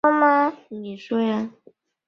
[0.03, 1.51] 咖啡加上点心